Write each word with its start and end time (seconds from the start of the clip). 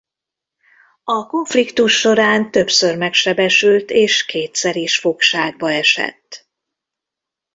A 1.03 1.25
konfliktus 1.27 1.91
során 1.99 2.51
többször 2.51 2.97
megsebesült 2.97 3.89
és 3.89 4.25
kétszer 4.25 4.75
is 4.75 4.97
fogságba 4.99 5.71
esett. 5.71 6.47